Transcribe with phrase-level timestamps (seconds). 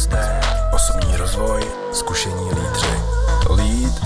[0.00, 0.40] hosté,
[0.74, 1.62] osobní rozvoj,
[1.92, 2.86] zkušení lídři.
[3.50, 4.00] Lead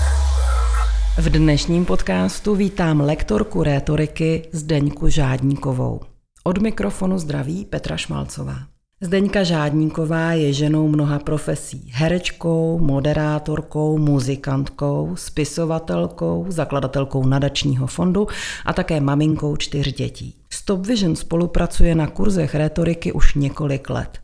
[1.17, 6.01] V dnešním podcastu vítám lektorku rétoriky Zdeňku Žádníkovou.
[6.43, 8.74] Od mikrofonu zdraví Petra Šmalcová.
[9.05, 11.91] Zdeňka Žádníková je ženou mnoha profesí.
[11.93, 18.27] Herečkou, moderátorkou, muzikantkou, spisovatelkou, zakladatelkou nadačního fondu
[18.65, 20.33] a také maminkou čtyř dětí.
[20.49, 24.19] Stop Vision spolupracuje na kurzech rétoriky už několik let.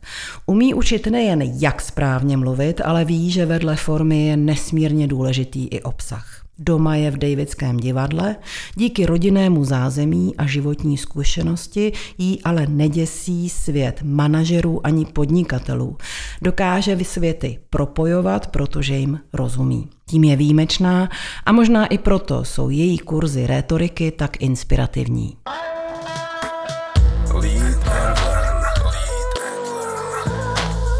[0.46, 5.82] Umí učit nejen jak správně mluvit, ale ví, že vedle formy je nesmírně důležitý i
[5.82, 6.41] obsah.
[6.64, 8.36] Doma je v Davidském divadle,
[8.74, 15.96] díky rodinnému zázemí a životní zkušenosti jí ale neděsí svět manažerů ani podnikatelů.
[16.42, 19.88] Dokáže vysvěty propojovat, protože jim rozumí.
[20.06, 21.08] Tím je výjimečná
[21.46, 25.36] a možná i proto jsou její kurzy rétoriky tak inspirativní.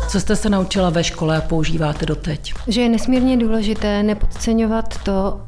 [0.08, 2.54] Co jste se naučila ve škole a používáte doteď?
[2.68, 5.40] že je nesmírně důležité nepodceňovat to,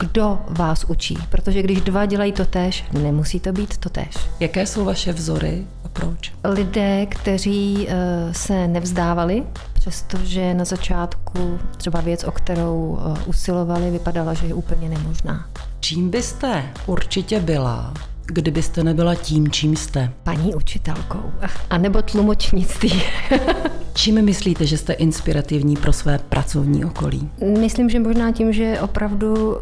[0.00, 1.18] kdo vás učí.
[1.28, 4.08] Protože když dva dělají to tež, nemusí to být to tež.
[4.40, 6.32] Jaké jsou vaše vzory a proč?
[6.44, 7.94] Lidé, kteří eh,
[8.34, 14.88] se nevzdávali, přestože na začátku třeba věc, o kterou eh, usilovali, vypadala, že je úplně
[14.88, 15.46] nemožná.
[15.80, 17.94] Čím byste určitě byla,
[18.26, 20.12] kdybyste nebyla tím, čím jste?
[20.22, 21.22] Paní učitelkou.
[21.70, 23.02] A nebo tlumočnictví.
[23.94, 27.30] Čím myslíte, že jste inspirativní pro své pracovní okolí?
[27.60, 29.56] Myslím, že možná tím, že opravdu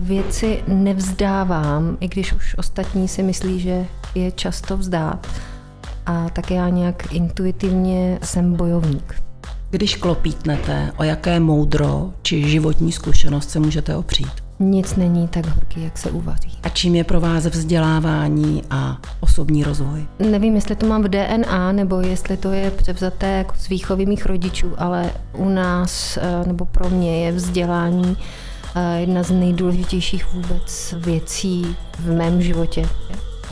[0.00, 5.26] věci nevzdávám, i když už ostatní si myslí, že je často vzdát.
[6.06, 9.14] A tak já nějak intuitivně jsem bojovník.
[9.70, 14.32] Když klopítnete, o jaké moudro či životní zkušenost se můžete opřít?
[14.58, 16.58] Nic není tak horký, jak se uvaří.
[16.62, 20.06] A čím je pro vás vzdělávání a osobní rozvoj?
[20.30, 24.26] Nevím, jestli to mám v DNA, nebo jestli to je převzaté jako z výchovy mých
[24.26, 28.49] rodičů, ale u nás, eh, nebo pro mě je vzdělání eh,
[28.96, 32.88] jedna z nejdůležitějších vůbec věcí v mém životě.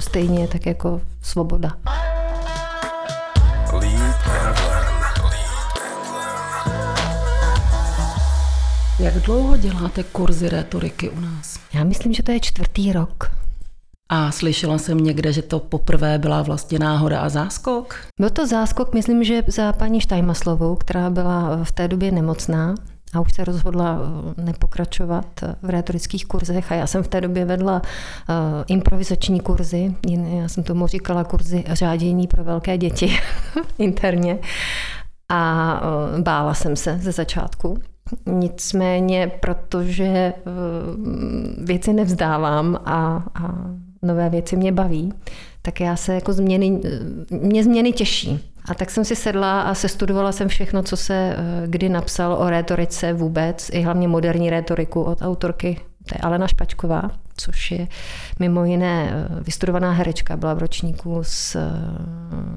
[0.01, 1.71] Stejně tak jako svoboda.
[8.99, 11.59] Jak dlouho děláte kurzy rétoriky u nás?
[11.75, 13.31] Já myslím, že to je čtvrtý rok.
[14.09, 17.97] A slyšela jsem někde, že to poprvé byla vlastně náhoda a záskok?
[18.21, 22.75] Byl to záskok, myslím, že za paní Štajmaslovou, která byla v té době nemocná
[23.15, 23.99] a už se rozhodla
[24.39, 25.27] eh, nepokračovat
[25.63, 28.35] v rétorických kurzech a já jsem v té době vedla uh,
[28.67, 29.95] improvizační kurzy,
[30.41, 33.19] já jsem tomu říkala kurzy řádění pro velké děti
[33.79, 34.39] interně
[35.29, 35.81] a
[36.19, 37.79] bála jsem se ze začátku.
[38.27, 40.33] Nicméně, protože
[41.59, 43.55] věci nevzdávám a, a
[44.03, 45.13] nové věci mě baví,
[45.63, 46.81] tak já se jako změny,
[47.31, 48.41] mě změny těší.
[48.69, 52.51] A tak jsem si sedla a sestudovala jsem všechno, co se eh, kdy napsal o
[52.51, 57.03] rétorice vůbec, i hlavně moderní rétoriku od autorky, to je Alena Špačková,
[57.37, 57.89] což je
[58.39, 61.65] mimo jiné eh, vystudovaná herečka, byla v ročníku s eh,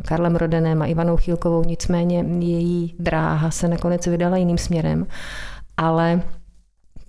[0.08, 5.08] Karlem Rodenem a Ivanou Chýlkovou, nicméně její dráha se nakonec vydala jiným směrem,
[5.78, 6.22] ale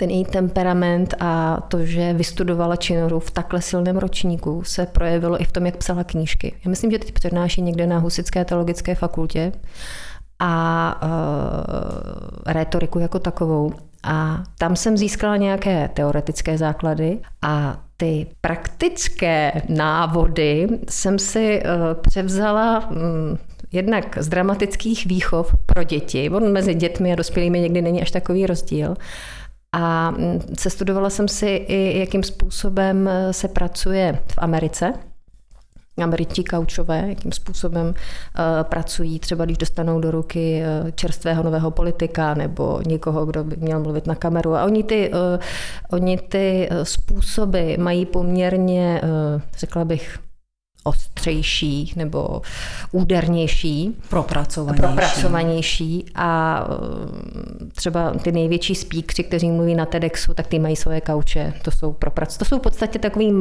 [0.03, 5.45] ten její temperament a to, že vystudovala činoru v takhle silném ročníku, se projevilo i
[5.45, 6.55] v tom, jak psala knížky.
[6.65, 9.53] Já myslím, že teď přednáší někde na Husické teologické fakultě
[10.39, 13.73] a uh, rétoriku jako takovou.
[14.03, 22.91] A tam jsem získala nějaké teoretické základy a ty praktické návody jsem si uh, převzala
[22.91, 23.39] um,
[23.73, 26.31] jednak z dramatických výchov pro děti.
[26.31, 28.97] On mezi dětmi a dospělými někdy není až takový rozdíl.
[29.73, 34.93] A mm, sestudovala jsem si i, jakým způsobem se pracuje v Americe.
[36.03, 37.95] Američtí kaučové, jakým způsobem uh,
[38.63, 43.81] pracují, třeba když dostanou do ruky uh, čerstvého nového politika nebo někoho, kdo by měl
[43.81, 44.55] mluvit na kameru.
[44.55, 45.19] A oni ty, uh,
[45.91, 49.01] oni ty způsoby mají poměrně,
[49.59, 50.19] řekla bych,
[50.85, 52.43] ostřejší nebo
[52.93, 54.83] údernější Propracovanější.
[54.83, 61.01] propracovanější a eh, třeba ty největší speakři, kteří mluví na TEDxu, tak ty mají svoje
[61.01, 62.37] kauče, to jsou proprac.
[62.37, 63.33] To jsou v podstatě takový,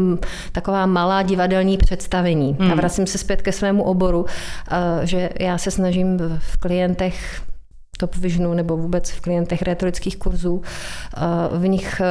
[0.52, 2.58] taková malá divadelní představení.
[2.60, 2.72] Hmm.
[2.72, 4.26] A vracím se zpět ke svému oboru,
[4.72, 7.42] eh, že já se snažím v klientech
[7.98, 10.62] Top Visionu nebo vůbec v klientech retorických kurzů
[11.18, 11.20] eh,
[11.58, 12.02] v nich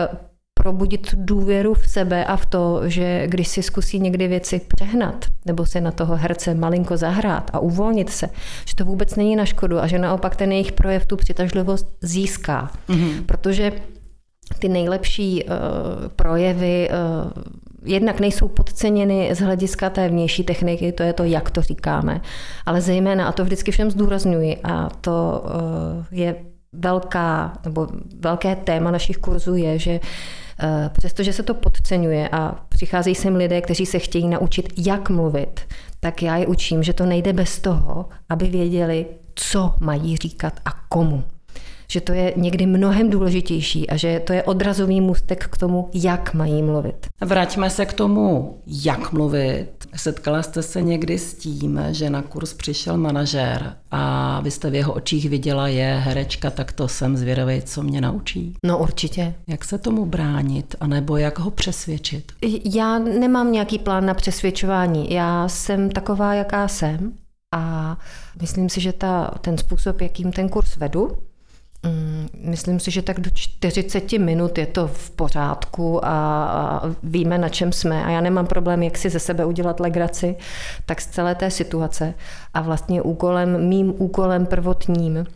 [0.62, 5.66] probudit důvěru v sebe a v to, že když si zkusí někdy věci přehnat, nebo
[5.66, 8.26] si na toho herce malinko zahrát a uvolnit se,
[8.68, 12.70] že to vůbec není na škodu a že naopak ten jejich projev tu přitažlivost získá.
[12.88, 13.24] Mm-hmm.
[13.26, 13.72] Protože
[14.58, 15.50] ty nejlepší uh,
[16.08, 17.42] projevy uh,
[17.84, 22.20] jednak nejsou podceněny z hlediska té vnější techniky, to je to, jak to říkáme,
[22.66, 26.36] ale zejména, a to vždycky všem zdůrazňuji, a to uh, je
[26.72, 27.88] velká, nebo
[28.20, 30.00] velké téma našich kurzů je, že
[30.88, 35.60] přestože se to podceňuje a přicházejí sem lidé, kteří se chtějí naučit, jak mluvit,
[36.00, 40.70] tak já je učím, že to nejde bez toho, aby věděli, co mají říkat a
[40.88, 41.24] komu
[41.90, 46.34] že to je někdy mnohem důležitější a že to je odrazový můstek k tomu, jak
[46.34, 47.06] mají mluvit.
[47.20, 49.68] Vraťme se k tomu, jak mluvit.
[49.96, 54.74] Setkala jste se někdy s tím, že na kurz přišel manažér a vy jste v
[54.74, 58.54] jeho očích viděla, je herečka, tak to jsem zvědavý, co mě naučí.
[58.66, 59.34] No určitě.
[59.46, 62.32] Jak se tomu bránit, anebo jak ho přesvědčit?
[62.74, 65.12] Já nemám nějaký plán na přesvědčování.
[65.12, 67.12] Já jsem taková, jaká jsem
[67.54, 67.96] a
[68.40, 71.18] myslím si, že ta, ten způsob, jakým ten kurz vedu,
[72.34, 77.72] myslím si, že tak do 40 minut je to v pořádku a víme, na čem
[77.72, 78.04] jsme.
[78.04, 80.36] A já nemám problém, jak si ze sebe udělat legraci,
[80.86, 82.14] tak z celé té situace.
[82.54, 85.26] A vlastně úkolem, mým úkolem prvotním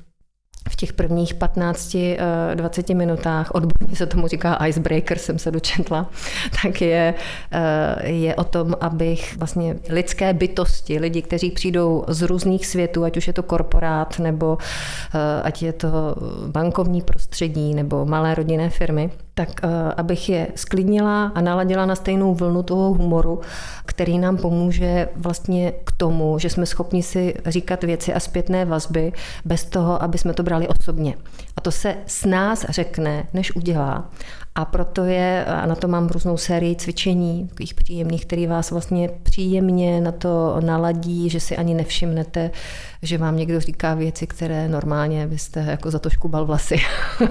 [0.68, 6.10] v těch prvních 15-20 eh, minutách, odborně se tomu říká icebreaker, jsem se dočetla,
[6.62, 7.14] tak je,
[7.52, 13.16] eh, je o tom, abych vlastně lidské bytosti, lidi, kteří přijdou z různých světů, ať
[13.16, 14.58] už je to korporát, nebo
[15.14, 15.88] eh, ať je to
[16.46, 19.60] bankovní prostředí, nebo malé rodinné firmy, tak
[19.96, 23.40] abych je sklidnila a naladila na stejnou vlnu toho humoru,
[23.86, 29.12] který nám pomůže vlastně k tomu, že jsme schopni si říkat věci a zpětné vazby
[29.44, 31.14] bez toho, aby jsme to brali brali osobně.
[31.56, 34.10] A to se s nás řekne, než udělá.
[34.54, 39.10] A proto je, a na to mám různou sérii cvičení, takových příjemných, který vás vlastně
[39.22, 42.50] příjemně na to naladí, že si ani nevšimnete,
[43.02, 46.76] že vám někdo říká věci, které normálně byste jako za to škubal vlasy.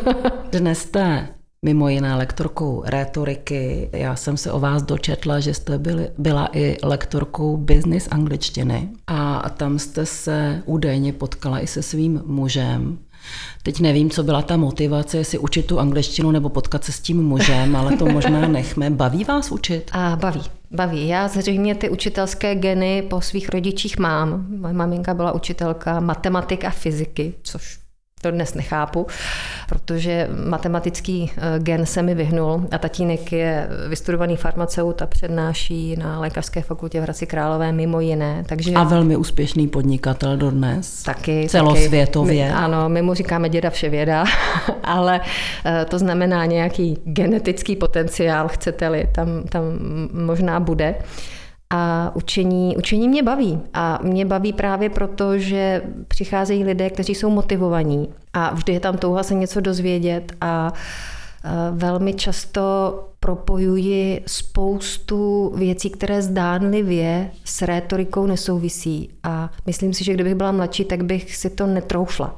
[0.51, 1.27] Dnes jste
[1.63, 3.89] mimo jiné lektorkou rétoriky.
[3.93, 9.49] Já jsem se o vás dočetla, že jste byli, byla i lektorkou business angličtiny a
[9.49, 12.97] tam jste se údajně potkala i se svým mužem.
[13.63, 17.23] Teď nevím, co byla ta motivace, jestli učit tu angličtinu nebo potkat se s tím
[17.23, 18.89] mužem, ale to možná nechme.
[18.89, 19.89] Baví vás učit?
[19.91, 20.41] A baví.
[20.71, 21.07] Baví.
[21.07, 24.45] Já zřejmě ty učitelské geny po svých rodičích mám.
[24.57, 27.82] Moje maminka byla učitelka matematik a fyziky, což
[28.23, 29.07] to dnes nechápu,
[29.69, 36.19] protože matematický eh, gen se mi vyhnul a tatínek je vystudovaný farmaceut a přednáší na
[36.19, 38.43] Lékařské fakultě v Hradci Králové mimo jiné.
[38.47, 41.03] Takže a velmi úspěšný podnikatel dodnes.
[41.03, 41.47] Taky.
[41.49, 42.47] Celosvětově.
[42.47, 42.53] Taky.
[42.53, 44.25] My, ano, my mu říkáme děda věda,
[44.83, 45.21] ale
[45.65, 49.63] eh, to znamená nějaký genetický potenciál, chcete-li, tam, tam
[50.13, 50.95] možná bude.
[51.75, 53.59] A učení, učení mě baví.
[53.73, 58.97] A mě baví právě proto, že přicházejí lidé, kteří jsou motivovaní a vždy je tam
[58.97, 60.73] touha se něco dozvědět a
[61.71, 69.09] velmi často propojuji spoustu věcí, které zdánlivě s rétorikou nesouvisí.
[69.23, 72.35] A myslím si, že kdybych byla mladší, tak bych si to netroufla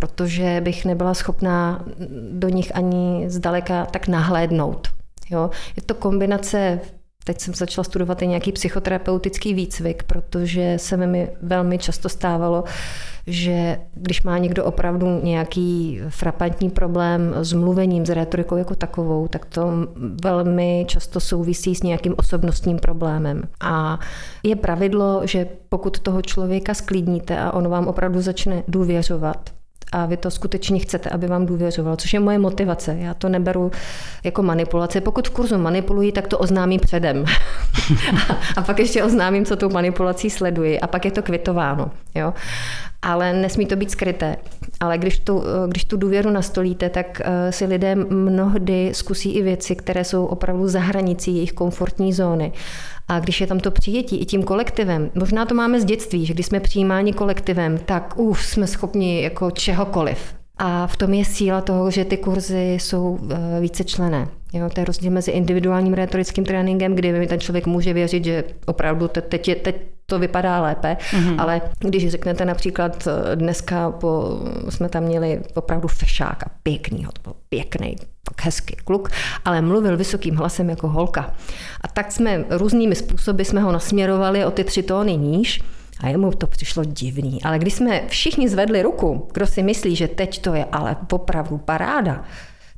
[0.00, 1.84] protože bych nebyla schopná
[2.32, 4.88] do nich ani zdaleka tak nahlédnout.
[5.30, 5.50] Jo?
[5.76, 6.80] Je to kombinace
[7.26, 12.64] Teď jsem začala studovat i nějaký psychoterapeutický výcvik, protože se mi velmi často stávalo,
[13.26, 19.44] že když má někdo opravdu nějaký frapantní problém s mluvením, s retorikou jako takovou, tak
[19.44, 19.70] to
[20.24, 23.42] velmi často souvisí s nějakým osobnostním problémem.
[23.60, 23.98] A
[24.42, 29.55] je pravidlo, že pokud toho člověka sklidníte a on vám opravdu začne důvěřovat,
[29.92, 32.96] a vy to skutečně chcete, aby vám důvěřoval, což je moje motivace.
[32.98, 33.70] Já to neberu
[34.24, 35.00] jako manipulace.
[35.00, 37.24] Pokud v kurzu manipulují, tak to oznámím předem.
[38.30, 41.90] a, a pak ještě oznámím, co tou manipulací sleduji a pak je to kvitováno.
[42.14, 42.34] Jo?
[43.02, 44.36] Ale nesmí to být skryté.
[44.80, 49.76] Ale když tu, když tu důvěru nastolíte, tak eh, si lidé mnohdy zkusí i věci,
[49.76, 52.52] které jsou opravdu za hranicí jejich komfortní zóny.
[53.08, 56.34] A když je tam to přijetí i tím kolektivem, možná to máme z dětství, že
[56.34, 60.18] když jsme přijímáni kolektivem, tak uf, jsme schopni jako čehokoliv.
[60.58, 64.28] A v tom je síla toho, že ty kurzy jsou eh, více člené.
[64.52, 68.44] Jo, to je rozdíl mezi individuálním retorickým tréninkem, kdy mi ten člověk může věřit, že
[68.66, 69.76] opravdu teď, je, teď
[70.06, 71.34] to vypadá lépe, mm-hmm.
[71.38, 77.22] ale když řeknete například eh, dneska po, jsme tam měli opravdu fešák a pěkný, to
[77.22, 77.96] byl pěkný,
[78.28, 79.10] tak hezký kluk,
[79.44, 81.34] ale mluvil vysokým hlasem jako holka.
[81.80, 85.62] A tak jsme různými způsoby jsme ho nasměrovali o ty tři tóny níž,
[86.00, 87.42] a jemu to přišlo divný.
[87.42, 91.58] Ale když jsme všichni zvedli ruku, kdo si myslí, že teď to je ale opravdu
[91.58, 92.24] paráda,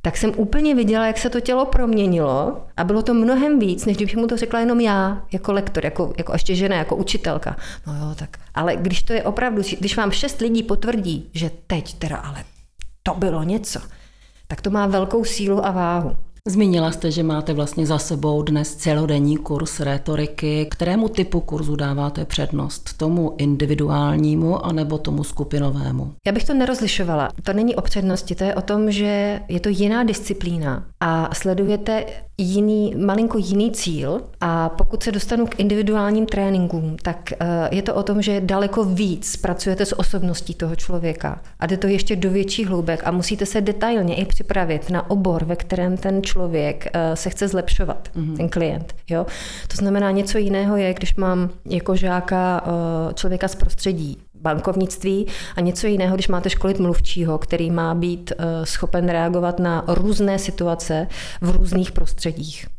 [0.01, 3.97] tak jsem úplně viděla, jak se to tělo proměnilo a bylo to mnohem víc, než
[3.97, 7.55] kdybych mu to řekla jenom já, jako lektor, jako, jako ještě žena, jako učitelka.
[7.87, 8.37] No jo, tak.
[8.55, 12.43] Ale když to je opravdu, když vám šest lidí potvrdí, že teď teda ale
[13.03, 13.79] to bylo něco,
[14.47, 16.15] tak to má velkou sílu a váhu.
[16.47, 20.67] Zmínila jste, že máte vlastně za sebou dnes celodenní kurz rétoriky.
[20.71, 22.97] Kterému typu kurzu dáváte přednost?
[22.97, 26.13] Tomu individuálnímu anebo tomu skupinovému?
[26.27, 27.29] Já bych to nerozlišovala.
[27.43, 32.05] To není o přednosti, to je o tom, že je to jiná disciplína a sledujete
[32.39, 37.95] jiný, malinko jiný cíl a pokud se dostanu k individuálním tréninkům, tak eh, je to
[37.95, 42.29] o tom, že daleko víc pracujete s osobností toho člověka a jde to ještě do
[42.31, 47.15] větších hloubek a musíte se detailně i připravit na obor, ve kterém ten člověk eh,
[47.15, 48.37] se chce zlepšovat, mm-hmm.
[48.37, 48.95] ten klient.
[49.09, 49.25] Jo?
[49.67, 55.61] To znamená, něco jiného je, když mám jako žáka eh, člověka z prostředí bankovnictví a
[55.61, 61.07] něco jiného, když máte školit mluvčího, který má být eh, schopen reagovat na různé situace
[61.41, 62.78] v různých prostředích.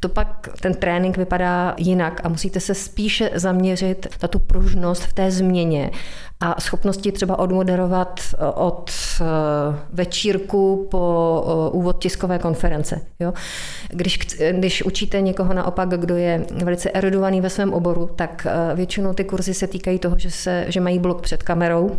[0.00, 5.12] To pak ten trénink vypadá jinak a musíte se spíše zaměřit na tu pružnost v
[5.12, 5.90] té změně
[6.40, 8.90] a schopnosti třeba odmoderovat eh, od
[9.20, 9.24] eh,
[9.92, 13.00] večírku po úvod tiskové konference.
[13.20, 13.32] Jo?
[13.88, 14.18] Když,
[14.52, 19.54] když učíte někoho naopak, kdo je velice erudovaný ve svém oboru, tak většinou ty kurzy
[19.54, 21.98] se týkají toho, že, se, že mají blok před kamerou,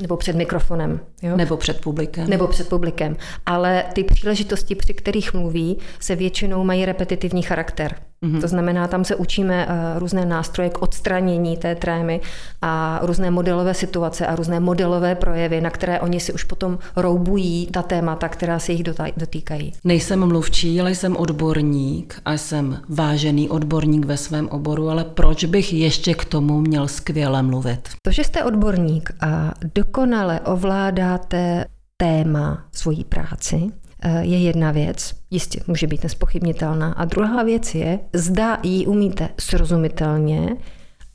[0.00, 1.00] nebo před mikrofonem.
[1.22, 1.36] Jo?
[1.36, 2.30] Nebo před publikem.
[2.30, 3.16] Nebo před publikem.
[3.46, 7.94] Ale ty příležitosti, při kterých mluví, se většinou mají repetitivní charakter.
[8.24, 8.40] Mm-hmm.
[8.40, 12.20] To znamená, tam se učíme uh, různé nástroje k odstranění té trémy
[12.62, 17.66] a různé modelové situace a různé modelové projevy, na které oni si už potom roubují
[17.66, 18.82] ta témata, která se jich
[19.16, 19.72] dotýkají.
[19.84, 25.72] Nejsem mluvčí, ale jsem odborník a jsem vážený odborník ve svém oboru, ale proč bych
[25.72, 27.88] ještě k tomu měl skvěle mluvit?
[28.02, 31.64] To, že jste odborník a dokonale ovládáte
[31.96, 33.89] téma svojí práci, Eh,
[34.20, 36.92] je jedna věc, jistě může být nespochybnitelná.
[36.92, 40.56] A druhá věc je, zda ji umíte srozumitelně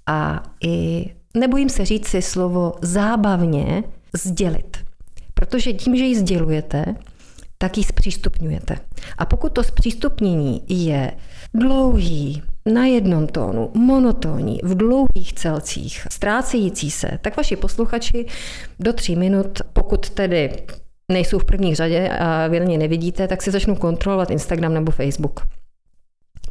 [0.06, 1.06] a i,
[1.38, 3.84] nebojím se říct si slovo zábavně,
[4.16, 4.78] sdělit.
[5.34, 6.86] Protože tím, že ji sdělujete,
[7.58, 8.78] tak ji zpřístupňujete.
[9.18, 11.12] A pokud to zpřístupnění je
[11.54, 18.26] dlouhý, na jednom tónu, monotónní, v dlouhých celcích, ztrácející se, tak vaši posluchači
[18.80, 20.52] do tří minut, pokud tedy
[21.12, 24.92] nejsou v první řadě a vy na ně nevidíte, tak si začnou kontrolovat Instagram nebo
[24.92, 25.42] Facebook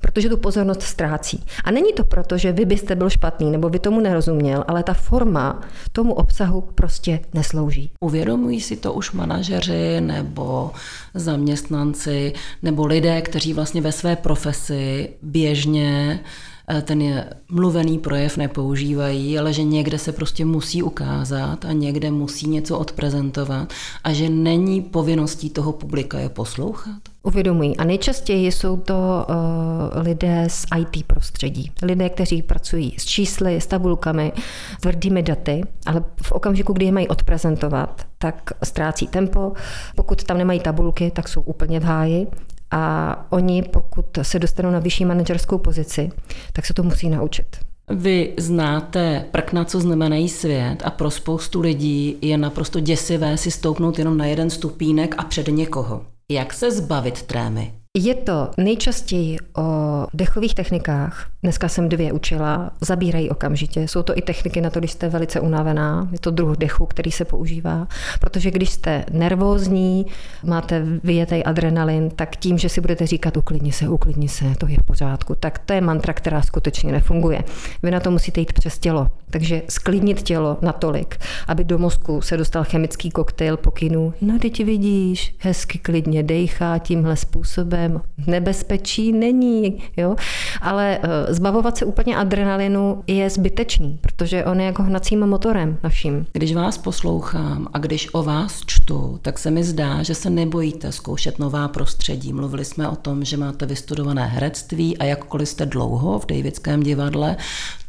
[0.00, 1.44] protože tu pozornost ztrácí.
[1.64, 4.94] A není to proto, že vy byste byl špatný nebo by tomu nerozuměl, ale ta
[4.94, 5.60] forma
[5.92, 7.90] tomu obsahu prostě neslouží.
[8.00, 10.70] Uvědomují si to už manažeři nebo
[11.14, 12.32] zaměstnanci
[12.62, 19.52] nebo lidé, kteří vlastně ve své profesi běžně Eh, ten je mluvený projev nepoužívají, ale
[19.52, 23.72] že někde se prostě musí ukázat a někde musí něco odprezentovat
[24.04, 26.96] a že není povinností toho publika je poslouchat?
[27.22, 27.76] Uvědomují.
[27.76, 31.72] A nejčastěji jsou to uh, lidé z IT prostředí.
[31.82, 34.32] Lidé, kteří pracují s čísly, s tabulkami,
[34.80, 39.52] tvrdými daty, ale v okamžiku, kdy je mají odprezentovat, tak ztrácí tempo.
[39.96, 42.26] Pokud tam nemají tabulky, tak jsou úplně v háji
[42.74, 46.10] a oni, pokud se dostanou na vyšší manažerskou pozici,
[46.52, 47.46] tak se to musí naučit.
[47.90, 53.98] Vy znáte prkna, co znamenají svět a pro spoustu lidí je naprosto děsivé si stoupnout
[53.98, 56.04] jenom na jeden stupínek a před někoho.
[56.30, 57.72] Jak se zbavit trémy?
[57.98, 61.26] Je to nejčastěji o dechových technikách.
[61.42, 63.88] Dneska jsem dvě učila, zabírají okamžitě.
[63.88, 66.08] Jsou to i techniky na to, když jste velice unavená.
[66.12, 67.86] Je to druh dechu, který se používá.
[68.20, 70.06] Protože když jste nervózní,
[70.44, 74.76] máte vyjetý adrenalin, tak tím, že si budete říkat uklidni se, uklidni se, to je
[74.78, 77.44] v pořádku, tak to je mantra, která skutečně nefunguje.
[77.82, 79.08] Vy na to musíte jít přes tělo.
[79.30, 84.14] Takže sklidnit tělo natolik, aby do mozku se dostal chemický koktejl pokynů.
[84.20, 88.14] No, teď vidíš, hezky klidně dejchá tímhle způsobem způsobem.
[88.26, 90.16] Nebezpečí není, jo?
[90.60, 96.26] ale eh, zbavovat se úplně adrenalinu je zbytečný, protože on je jako hnacím motorem naším.
[96.32, 100.92] Když vás poslouchám a když o vás čtu, tak se mi zdá, že se nebojíte
[100.92, 102.32] zkoušet nová prostředí.
[102.32, 107.36] Mluvili jsme o tom, že máte vystudované herectví a jakkoliv jste dlouho v Davidském divadle,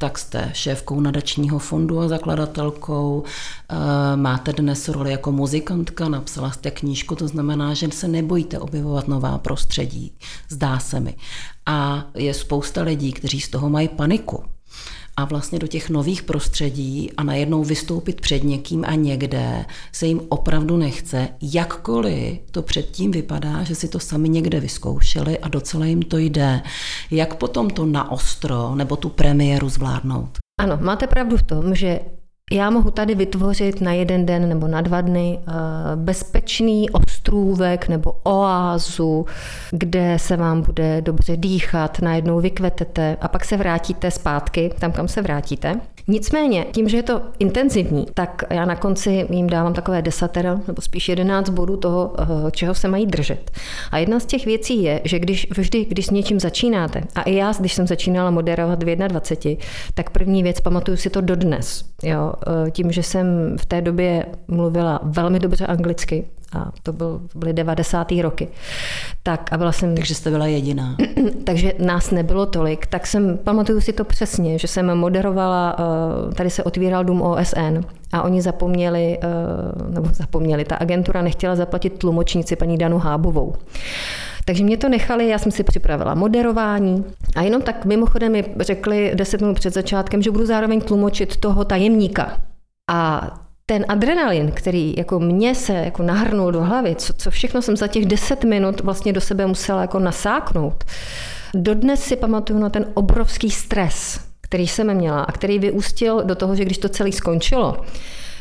[0.06, 3.24] tak jste šéfkou nadačního fondu a zakladatelkou.
[3.70, 3.76] Eh,
[4.16, 9.38] máte dnes roli jako muzikantka, napsala jste knížku, to znamená, že se nebojíte objevovat nová
[9.38, 10.12] prostředí prostředí,
[10.50, 11.16] zdá se mi.
[11.66, 14.44] A je spousta lidí, kteří z toho mají paniku.
[15.18, 20.22] A vlastně do těch nových prostředí a najednou vystoupit před někým a někde se jim
[20.30, 26.02] opravdu nechce, jakkoliv to předtím vypadá, že si to sami někde vyzkoušeli a docela jim
[26.02, 26.62] to jde.
[27.12, 30.38] Jak potom to na ostro nebo tu premiéru zvládnout?
[30.62, 32.00] Ano, máte pravdu v tom, že
[32.52, 35.52] Já mohu tady vytvořit na jeden den nebo na dva dny eh,
[35.96, 39.26] bezpečný ostrůvek nebo oázu,
[39.72, 45.08] kde se vám bude dobře dýchat, najednou vykvetete a pak se vrátíte zpátky tam, kam
[45.08, 45.80] se vrátíte.
[46.08, 50.82] Nicméně, tím, že je to intenzivní, tak já na konci jim dávám takové desatero, nebo
[50.82, 53.52] spíš jedenáct bodů toho, eh, čeho se mají držet.
[53.92, 57.36] A jedna z těch věcí je, že když vždy, když s něčím začínáte, a i
[57.36, 61.86] já, když jsem začínala moderovat v 21, tak první věc, pamatuju si to dodnes.
[62.04, 62.34] Jo,
[62.72, 66.26] tím, že jsem v té době mluvila velmi dobře anglicky,
[66.56, 68.12] a to byl, byly 90.
[68.22, 68.48] roky.
[69.24, 69.96] Tak a byla jsem...
[69.96, 70.96] Takže jste byla jediná.
[71.44, 76.50] takže nás nebylo tolik, tak jsem, pamatuju si to přesně, že jsem moderovala, eh, tady
[76.50, 79.28] se otvíral dům OSN a oni zapomněli, eh,
[79.90, 83.54] nebo zapomněli, ta agentura nechtěla zaplatit tlumočníci paní Danu Hábovou.
[84.46, 89.12] Takže mě to nechali, já jsem si připravila moderování a jenom tak mimochodem mi řekli
[89.16, 92.38] deset minut před začátkem, že budu zároveň tlumočit toho tajemníka.
[92.92, 93.32] A
[93.66, 97.88] ten adrenalin, který jako mě se jako nahrnul do hlavy, co, co všechno jsem za
[97.88, 100.84] těch deset minut vlastně do sebe musela jako nasáknout,
[101.56, 106.56] dodnes si pamatuju na ten obrovský stres, který jsem měla a který vyústil do toho,
[106.56, 107.78] že když to celé skončilo,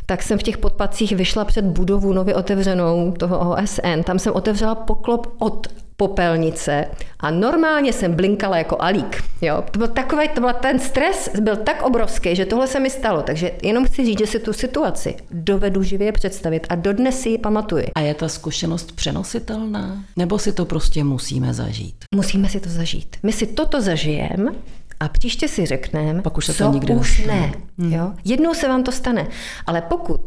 [0.06, 4.00] tak jsem v těch podpacích vyšla před budovu nově otevřenou toho OSN.
[4.04, 6.86] Tam jsem otevřela poklop od popelnice
[7.20, 9.24] a normálně jsem blinkala jako alík.
[9.40, 9.64] Jo?
[9.70, 13.22] To byl takový, to byl ten stres byl tak obrovský, že tohle se mi stalo.
[13.22, 17.38] Takže jenom chci říct, že si tu situaci dovedu živě představit a dodnes si ji
[17.38, 17.86] pamatuji.
[17.94, 20.04] A je ta zkušenost přenositelná?
[20.16, 21.94] Nebo si to prostě musíme zažít?
[22.14, 23.16] Musíme si to zažít.
[23.22, 24.52] My si toto zažijeme
[25.04, 27.52] a příště si řekneme, Pak už se co to nikdy už ne.
[27.78, 27.92] Hmm.
[27.92, 28.12] Jo?
[28.24, 29.26] Jednou se vám to stane,
[29.66, 30.20] ale pokud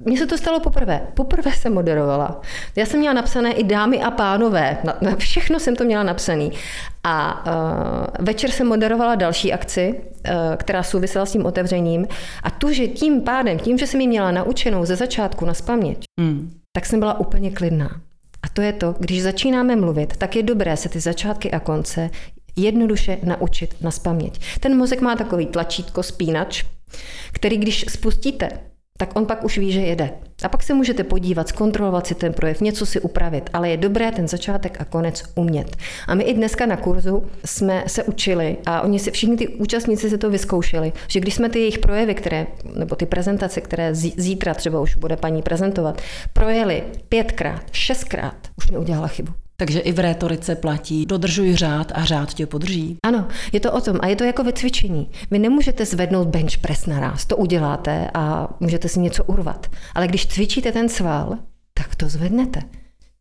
[0.00, 1.00] mně se to stalo poprvé.
[1.14, 2.40] Poprvé jsem moderovala.
[2.76, 4.78] Já jsem měla napsané i dámy a pánové.
[4.84, 6.48] Na, na všechno jsem to měla napsané.
[7.04, 12.06] A uh, večer jsem moderovala další akci, uh, která souvisela s tím otevřením.
[12.42, 16.04] A tu, že tím pádem, tím, že jsem ji měla naučenou ze začátku na spaměť,
[16.20, 16.50] Hmm.
[16.76, 18.00] tak jsem byla úplně klidná.
[18.42, 22.10] A to je to, když začínáme mluvit, tak je dobré se ty začátky a konce
[22.56, 24.40] jednoduše naučit na spaměť.
[24.60, 26.64] Ten mozek má takový tlačítko, spínač,
[27.32, 28.48] který když spustíte,
[28.98, 30.10] tak on pak už ví, že jede.
[30.42, 34.12] A pak se můžete podívat, zkontrolovat si ten projev, něco si upravit, ale je dobré
[34.12, 35.76] ten začátek a konec umět.
[36.08, 40.10] A my i dneska na kurzu jsme se učili a oni si všichni ty účastníci
[40.10, 44.14] se to vyzkoušeli, že když jsme ty jejich projevy, které, nebo ty prezentace, které zí-
[44.16, 49.45] zítra třeba už bude paní prezentovat, projeli pětkrát, šestkrát, už neudělala chybu.
[49.56, 52.96] Takže i v rétorice platí, dodržuj řád a řád tě podrží.
[53.02, 55.10] Ano, je to o tom a je to jako ve cvičení.
[55.30, 59.66] Vy nemůžete zvednout bench press naraz, to uděláte a můžete si něco urvat.
[59.94, 61.38] Ale když cvičíte ten sval,
[61.74, 62.62] tak to zvednete.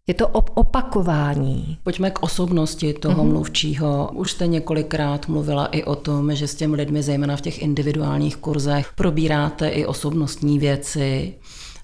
[0.08, 1.78] Je to op- opakování.
[1.84, 3.32] Pojďme k osobnosti toho mm-hmm.
[3.32, 4.10] mluvčího.
[4.13, 8.38] Už jste několikrát mluvila i o tom, že s těmi lidmi, zejména v těch individuálních
[8.38, 11.34] kurzech, probíráte i osobnostní věci,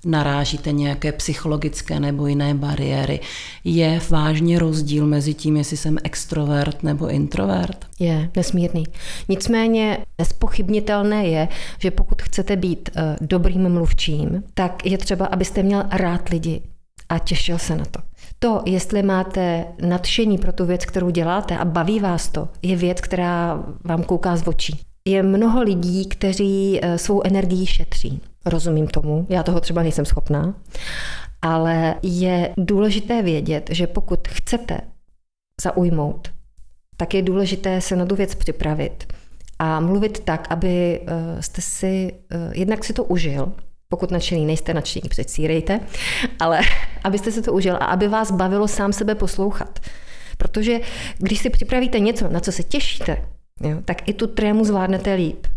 [0.05, 3.19] narážíte nějaké psychologické nebo jiné bariéry.
[3.63, 7.85] Je vážně rozdíl mezi tím, jestli jsem extrovert nebo introvert?
[7.99, 8.83] Je nesmírný.
[9.29, 11.47] Nicméně nespochybnitelné je,
[11.79, 16.61] že pokud chcete být eh, dobrým mluvčím, tak je třeba, abyste měl rád lidi
[17.09, 17.99] a těšil se na to.
[18.39, 23.01] To, jestli máte nadšení pro tu věc, kterou děláte a baví vás to, je věc,
[23.01, 24.79] která vám kouká z očí.
[25.07, 28.21] Je mnoho lidí, kteří eh, svou energii šetří.
[28.45, 30.53] Rozumím tomu, já toho třeba nejsem schopná,
[31.41, 34.81] ale je důležité vědět, že pokud chcete
[35.61, 36.31] zaujmout,
[36.97, 39.13] tak je důležité se na tu věc připravit
[39.59, 43.53] a mluvit tak, aby eh, jste si, eh, jednak si to užil,
[43.89, 45.79] pokud nadšený nejste, nadšený předstírejte,
[46.39, 46.59] ale
[47.03, 49.79] abyste si to užil a aby vás bavilo sám sebe poslouchat.
[50.37, 50.79] Protože
[51.17, 53.17] když si připravíte něco, na co se těšíte,
[53.61, 55.47] jo, tak i tu trému zvládnete líp.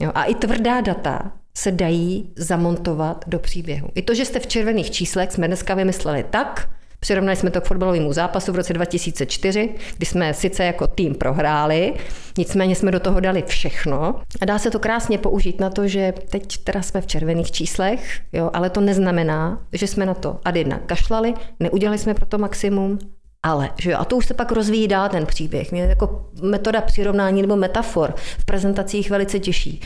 [0.00, 3.88] Jo, a i tvrdá data se dají zamontovat do příběhu.
[3.94, 6.68] I to, že jste v červených číslech, jsme dneska vymysleli tak,
[7.00, 11.94] Přirovnali jsme to k fotbalovému zápasu v roce 2004, kdy jsme sice jako tým prohráli,
[12.38, 14.20] nicméně jsme do toho dali všechno.
[14.40, 18.20] A dá se to krásně použít na to, že teď teda jsme v červených číslech,
[18.32, 22.38] jo, ale to neznamená, že jsme na to ad jedna kašlali, neudělali jsme pro to
[22.38, 22.98] maximum,
[23.46, 25.72] ale, že jo, a to už se pak rozvíjí dál ten příběh.
[25.72, 29.80] Mě jako metoda přirovnání nebo metafor v prezentacích velice těší.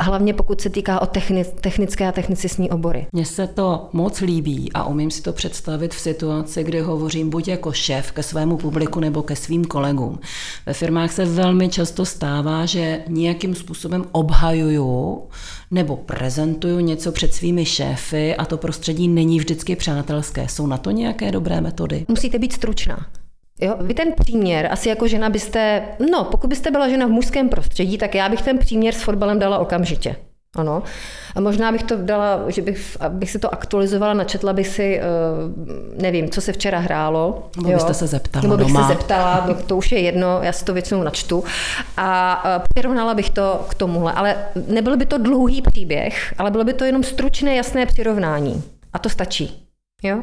[0.00, 3.06] Hlavně pokud se týká o techni, technické a technicistní obory.
[3.12, 7.48] Mně se to moc líbí a umím si to představit v situaci, kdy hovořím buď
[7.48, 10.20] jako šéf ke svému publiku nebo ke svým kolegům.
[10.66, 15.22] Ve firmách se velmi často stává, že nějakým způsobem obhajuju
[15.70, 20.48] nebo prezentuju něco před svými šéfy a to prostředí není vždycky přátelské.
[20.48, 22.04] Jsou na to nějaké dobré metody?
[22.08, 23.06] Musíte být stručná.
[23.60, 27.48] Jo, vy ten příměr, asi jako žena byste, no, pokud byste byla žena v mužském
[27.48, 30.16] prostředí, tak já bych ten příměr s fotbalem dala okamžitě.
[30.56, 30.82] Ano.
[31.34, 35.02] A možná bych to dala, že bych, abych si to aktualizovala, načetla bych si, eh,
[36.02, 37.50] nevím, co se včera hrálo.
[37.56, 38.88] Nebo byste se zeptala Nebo bych doma.
[38.88, 41.44] se zeptala, no, to už je jedno, já si to většinou načtu.
[41.96, 44.12] A eh, přirovnala bych to k tomuhle.
[44.12, 44.36] Ale
[44.68, 48.62] nebyl by to dlouhý příběh, ale bylo by to jenom stručné, jasné přirovnání.
[48.92, 49.66] A to stačí.
[50.02, 50.22] Jo?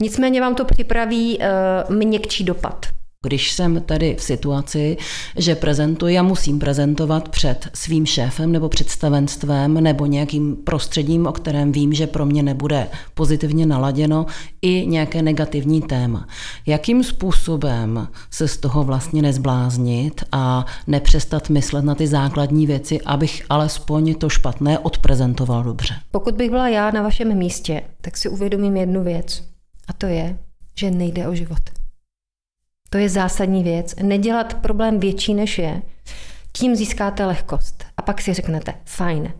[0.00, 2.86] Nicméně vám to připraví uh, měkčí dopad.
[3.22, 4.96] Když jsem tady v situaci,
[5.36, 11.72] že prezentuji a musím prezentovat před svým šéfem nebo představenstvem nebo nějakým prostředím, o kterém
[11.72, 14.26] vím, že pro mě nebude pozitivně naladěno,
[14.62, 16.28] i nějaké negativní téma.
[16.66, 23.42] Jakým způsobem se z toho vlastně nezbláznit a nepřestat myslet na ty základní věci, abych
[23.48, 25.94] alespoň to špatné odprezentoval dobře?
[26.10, 29.44] Pokud bych byla já na vašem místě, tak si uvědomím jednu věc.
[29.88, 30.38] A to je,
[30.78, 31.79] že nejde o život.
[32.90, 33.94] To je zásadní věc.
[34.02, 35.82] Nedělat problém větší, než je.
[36.52, 37.84] Tím získáte lehkost.
[37.96, 39.32] A pak si řeknete, fajn.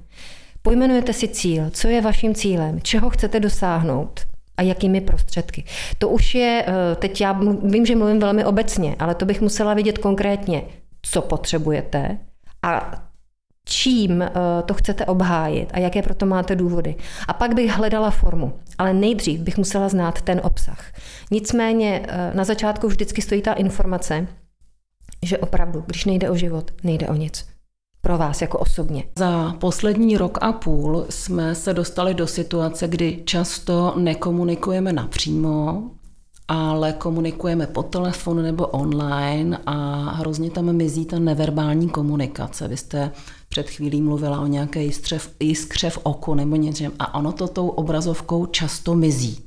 [0.63, 4.21] Pojmenujete si cíl, co je vaším cílem, čeho chcete dosáhnout
[4.57, 5.65] a jakými prostředky.
[5.99, 9.75] To už je, eh, teď já vím, že mluvím velmi obecně, ale to bych musela
[9.75, 10.63] vidět konkrétně,
[11.03, 12.19] co potřebujete
[12.63, 13.03] a
[13.71, 14.31] čím eh,
[14.65, 16.95] to chcete obhájit a jaké proto máte důvody.
[17.29, 20.93] A pak bych hledala formu, ale nejdřív bych musela znát ten obsah.
[21.31, 24.27] Nicméně eh, na začátku vždycky stojí ta informace,
[25.23, 27.47] že opravdu, když nejde o život, nejde o nic.
[28.03, 29.05] Pro vás jako osobně.
[29.19, 35.83] Za poslední rok a půl jsme se dostali do situace, kdy často nekomunikujeme napřímo,
[36.49, 39.75] ale komunikujeme po telefonu nebo online a
[40.11, 42.69] hrozně tam mizí ta neverbální komunikace.
[42.69, 43.11] Vy jste
[43.53, 47.49] před chvílí mluvila o nějaké jiskře v, jiskře v oku nebo něčem a ono to
[47.49, 49.45] tou obrazovkou často mizí.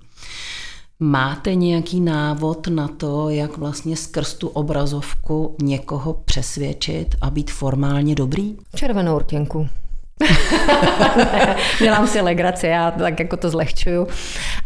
[1.00, 8.16] Máte nějaký návod na to, jak vlastně skrz tu obrazovku někoho přesvědčit a být formálně
[8.16, 8.58] dobrý?
[8.76, 9.68] Červenou rtěnku.
[11.80, 14.08] Dělám si legraci, já tak jako to zlehčuju.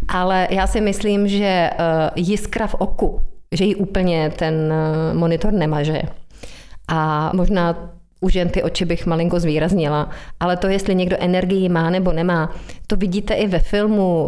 [0.07, 1.71] Ale já si myslím, že eh,
[2.15, 3.21] jiskra v oku,
[3.51, 6.01] že ji úplně ten eh, monitor nemaže.
[6.87, 11.89] A možná už jen ty oči bych malinko zvýraznila, ale to, jestli někdo energii má
[11.89, 12.55] nebo nemá,
[12.87, 14.27] to vidíte i ve filmu,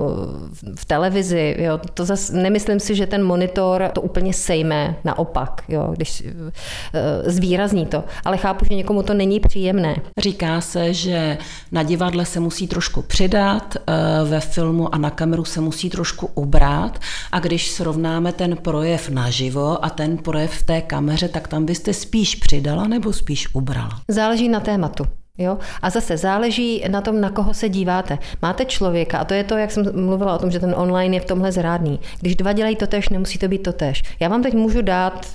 [0.76, 1.56] v televizi.
[1.60, 1.80] Jo.
[1.94, 7.86] To zas, nemyslím si, že ten monitor to úplně sejme, naopak, jo, když e, zvýrazní
[7.86, 8.04] to.
[8.26, 9.96] Ale chápu, že někomu to není příjemné.
[10.18, 11.38] Říká se, že
[11.72, 13.80] na divadle se musí trošku přidat, e,
[14.26, 17.00] ve filmu a na kameru se musí trošku ubrat
[17.32, 21.94] a když srovnáme ten projev naživo a ten projev v té kameře, tak tam byste
[21.94, 24.02] spíš přidala nebo spíš ubrala?
[24.08, 25.19] Záleží na tématu.
[25.40, 25.58] Jo?
[25.82, 28.18] A zase záleží na tom, na koho se díváte.
[28.42, 31.22] Máte člověka, a to je to, jak jsem mluvila o tom, že ten online je
[31.22, 32.00] v tomhle zrádný.
[32.20, 34.04] Když dva dělají totež, nemusí to být totež.
[34.20, 35.26] Já vám teď můžu dát,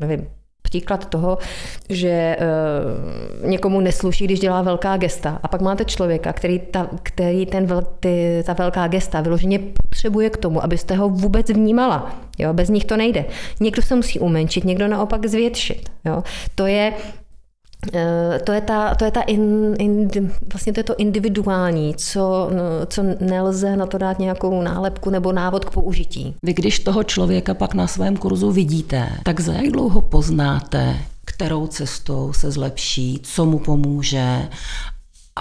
[0.00, 0.26] nevím,
[0.62, 1.38] příklad toho,
[1.88, 2.36] že e,
[3.48, 5.38] někomu nesluší, když dělá velká gesta.
[5.42, 10.30] A pak máte člověka, který, ta, který ten vel, ty, ta velká gesta vyloženě potřebuje
[10.30, 12.16] k tomu, abyste ho vůbec vnímala.
[12.38, 12.52] Jo?
[12.52, 13.24] Bez nich to nejde.
[13.60, 15.88] Někdo se musí umenšit, někdo naopak zvětšit.
[16.04, 16.22] Jo?
[16.54, 16.92] To je
[18.44, 20.08] to je ta, to je ta in, in,
[20.52, 25.32] vlastně to je to individuální, co, no, co nelze na to dát nějakou nálepku nebo
[25.32, 26.34] návod k použití.
[26.42, 31.66] Vy když toho člověka pak na svém kurzu vidíte, tak za jak dlouho poznáte, kterou
[31.66, 34.48] cestou se zlepší, co mu pomůže,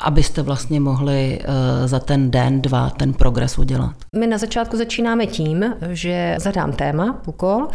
[0.03, 3.93] abyste vlastně mohli uh, za ten den, dva ten progres udělat?
[4.15, 7.67] My na začátku začínáme tím, že zadám téma, úkol,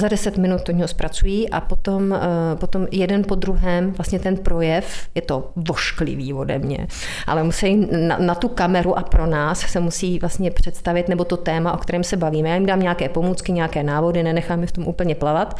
[0.00, 2.20] za 10 minut to něho zpracují a potom, eh,
[2.56, 6.86] potom jeden po druhém vlastně ten projev, je to vošklivý ode mě,
[7.26, 11.36] ale musí na, na tu kameru a pro nás se musí vlastně představit, nebo to
[11.36, 12.48] téma, o kterém se bavíme.
[12.48, 15.56] Já jim dám nějaké pomůcky, nějaké návody, nenechám je v tom úplně plavat,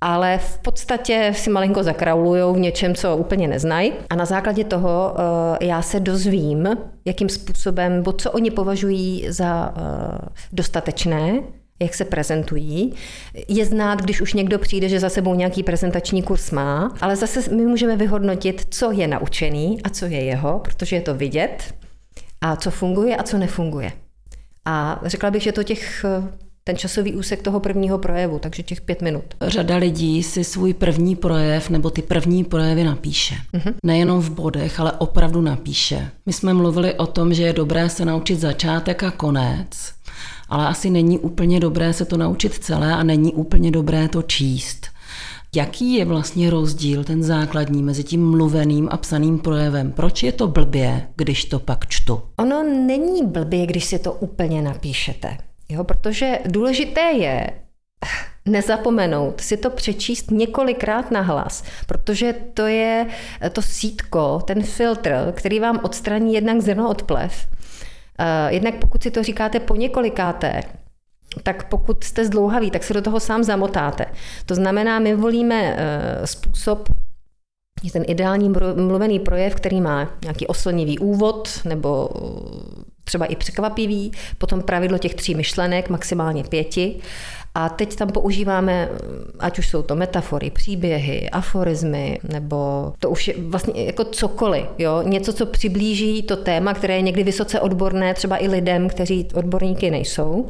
[0.00, 3.92] ale v podstatě si malinko zakraulujou v něčem, co úplně neznají.
[4.10, 6.68] A na základě toho uh, já se dozvím,
[7.04, 11.40] jakým způsobem, bo co oni považují za uh, dostatečné,
[11.80, 12.92] jak se prezentují.
[13.48, 17.54] Je znát, když už někdo přijde, že za sebou nějaký prezentační kurz má, ale zase
[17.54, 21.74] my můžeme vyhodnotit, co je naučený a co je jeho, protože je to vidět,
[22.40, 23.92] a co funguje a co nefunguje.
[24.64, 26.04] A řekla bych, že to těch
[26.68, 29.24] ten časový úsek toho prvního projevu, takže těch pět minut.
[29.42, 33.34] Řada lidí si svůj první projev nebo ty první projevy napíše.
[33.54, 33.74] Uh-huh.
[33.84, 36.10] Nejenom v bodech, ale opravdu napíše.
[36.26, 39.68] My jsme mluvili o tom, že je dobré se naučit začátek a konec,
[40.48, 44.86] ale asi není úplně dobré se to naučit celé a není úplně dobré to číst.
[45.54, 49.92] Jaký je vlastně rozdíl, ten základní, mezi tím mluveným a psaným projevem?
[49.92, 52.22] Proč je to blbě, když to pak čtu?
[52.36, 55.38] Ono není blbě, když si to úplně napíšete.
[55.68, 57.50] Jo, protože důležité je
[58.46, 63.06] nezapomenout si to přečíst několikrát na hlas, protože to je
[63.52, 67.46] to sítko, ten filtr, který vám odstraní jednak zrno od plev,
[68.48, 70.60] jednak pokud si to říkáte po několikáté,
[71.42, 74.06] tak pokud jste zdlouhaví, tak se do toho sám zamotáte.
[74.46, 76.88] To znamená, my volíme eh, způsob,
[77.82, 82.08] je ten ideální mluvený projev, který má nějaký oslnivý úvod nebo
[83.04, 86.96] třeba i překvapivý, potom pravidlo těch tří myšlenek, maximálně pěti.
[87.54, 88.88] A teď tam používáme,
[89.38, 94.64] ať už jsou to metafory, příběhy, aforizmy, nebo to už je vlastně jako cokoliv.
[94.78, 95.02] Jo?
[95.02, 99.90] Něco, co přiblíží to téma, které je někdy vysoce odborné, třeba i lidem, kteří odborníky
[99.90, 100.48] nejsou.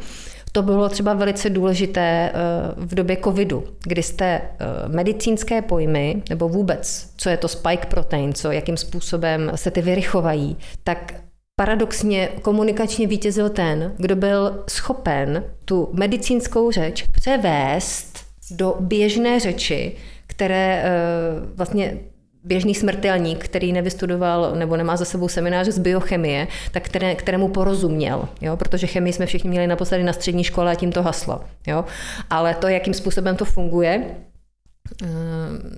[0.56, 2.32] To bylo třeba velice důležité eh,
[2.76, 8.34] v době covidu, kdy jste eh, medicínské pojmy, nebo vůbec, co je to spike protein,
[8.34, 11.14] co, jakým způsobem se ty viry chovají, tak
[11.56, 18.18] paradoxně komunikačně vítězil ten, kdo byl schopen tu medicínskou řeč převést
[18.50, 20.90] do běžné řeči, které eh,
[21.54, 21.98] vlastně
[22.46, 28.28] běžný smrtelník, který nevystudoval nebo nemá za sebou seminář z biochemie, tak které, kterému porozuměl,
[28.40, 28.56] jo?
[28.56, 31.40] protože chemii jsme všichni měli naposledy na střední škole a tím to haslo.
[31.66, 31.84] Jo?
[32.30, 34.04] Ale to, jakým způsobem to funguje,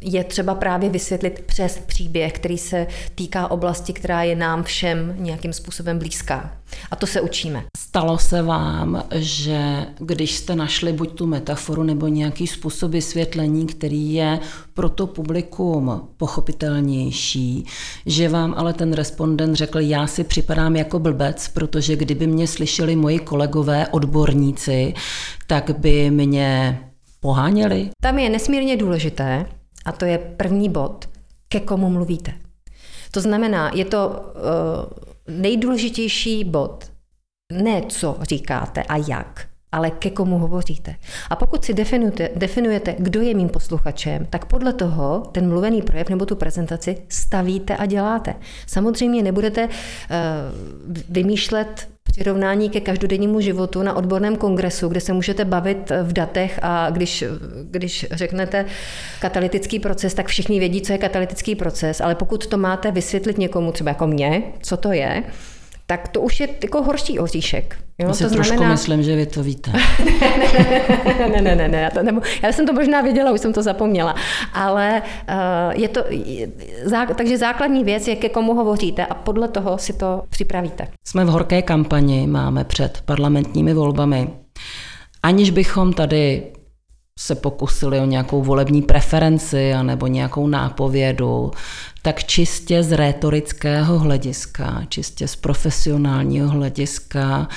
[0.02, 5.52] je třeba právě vysvětlit přes příběh, který se týká oblasti, která je nám všem nějakým
[5.52, 6.52] způsobem blízká.
[6.90, 7.64] A to se učíme.
[7.78, 14.14] Stalo se vám, že když jste našli buď tu metaforu nebo nějaký způsob vysvětlení, který
[14.14, 14.40] je
[14.74, 17.64] pro to publikum pochopitelnější,
[18.06, 22.96] že vám ale ten respondent řekl, já si připadám jako blbec, protože kdyby mě slyšeli
[22.96, 24.94] moji kolegové odborníci,
[25.46, 26.78] tak by mě
[27.20, 27.90] poháněli?
[28.02, 29.46] Tam je nesmírně důležité,
[29.84, 31.08] a to je první bod,
[31.48, 32.32] ke komu mluvíte.
[33.10, 36.84] To znamená, je to uh, nejdůležitější bod,
[37.52, 40.94] ne co říkáte a jak, ale ke komu hovoříte.
[41.30, 46.08] A pokud si definujete, definujete, kdo je mým posluchačem, tak podle toho ten mluvený projev
[46.08, 48.34] nebo tu prezentaci stavíte a děláte.
[48.66, 49.72] Samozřejmě nebudete uh,
[51.08, 56.90] vymýšlet přirovnání ke každodennímu životu na odborném kongresu, kde se můžete bavit v datech a
[56.90, 57.24] když,
[57.70, 58.64] když řeknete
[59.20, 63.72] katalytický proces, tak všichni vědí, co je katalytický proces, ale pokud to máte vysvětlit někomu,
[63.72, 65.22] třeba jako mě, co to je,
[65.90, 67.76] tak to už je jako horší oříšek.
[67.98, 68.08] Jo?
[68.08, 68.72] Já si to trošku znamená...
[68.72, 69.72] myslím, že vy to víte.
[71.32, 73.62] ne, ne, ne, ne, já, to, nebo, já jsem to možná věděla, už jsem to
[73.62, 74.14] zapomněla,
[74.52, 76.04] ale uh, je to,
[76.84, 80.88] zá, takže základní věc je, ke komu hovoříte a podle toho si to připravíte.
[81.06, 84.28] Jsme v horké kampani, máme před parlamentními volbami.
[85.22, 86.42] Aniž bychom tady
[87.18, 91.50] se pokusili o nějakou volební preferenci nebo nějakou nápovědu,
[92.02, 97.48] tak čistě z rétorického hlediska, čistě z profesionálního hlediska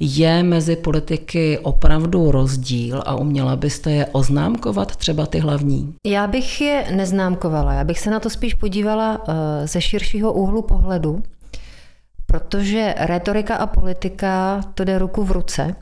[0.00, 5.94] je mezi politiky opravdu rozdíl a uměla byste je oznámkovat třeba ty hlavní?
[6.06, 10.62] Já bych je neznámkovala, já bych se na to spíš podívala eh, ze širšího úhlu
[10.62, 11.22] pohledu,
[12.26, 15.74] protože retorika a politika to jde ruku v ruce.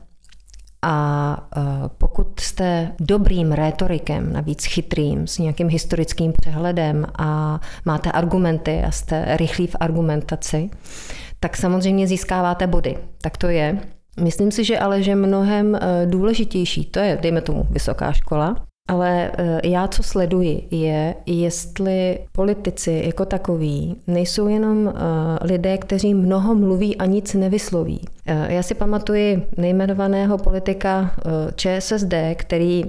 [0.89, 1.61] A e,
[1.97, 9.37] pokud jste dobrým rétorikem, navíc chytrým, s nějakým historickým přehledem a máte argumenty a jste
[9.37, 10.69] rychlí v argumentaci,
[11.39, 12.97] tak samozřejmě získáváte body.
[13.21, 13.77] Tak to je.
[14.21, 18.55] Myslím si, že ale, že mnohem e, důležitější, to je, dejme tomu, vysoká škola,
[18.87, 24.93] ale eh, já, co sleduji, je, jestli politici jako takoví nejsou jenom eh,
[25.41, 28.01] lidé, kteří mnoho mluví a nic nevysloví.
[28.25, 31.11] Eh, já si pamatuji nejmenovaného politika
[31.55, 32.83] ČSSD, který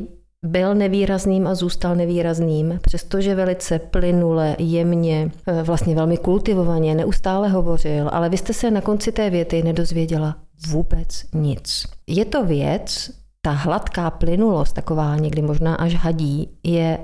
[0.46, 5.30] byl nevýrazným a zůstal nevýrazným, přestože velice plynule, jemně,
[5.62, 10.36] vlastně velmi kultivovaně, neustále hovořil, ale vy jste se na konci té věty nedozvěděla
[10.68, 11.84] vůbec nic.
[12.06, 13.10] Je to věc,
[13.48, 16.98] ta hladká plynulost, taková někdy možná až hadí, je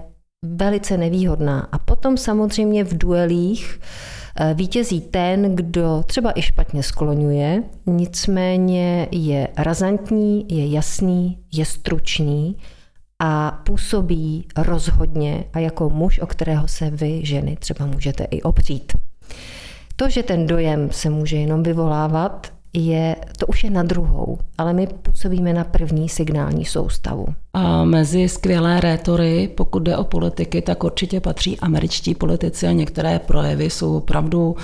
[0.46, 1.68] velice nevýhodná.
[1.72, 3.80] A potom samozřejmě v duelích
[4.40, 12.56] eh, vítězí ten, kdo třeba i špatně skloňuje, nicméně je razantní, je jasný, je stručný
[13.18, 18.92] a působí rozhodně a jako muž, o kterého se vy, ženy, třeba můžete i opřít.
[19.96, 24.72] To, že ten dojem se může jenom vyvolávat, je, to už je na druhou, ale
[24.72, 27.26] my působíme na první signální soustavu.
[27.52, 33.18] A mezi skvělé rétory, pokud jde o politiky, tak určitě patří američtí politici a některé
[33.18, 34.56] projevy jsou opravdu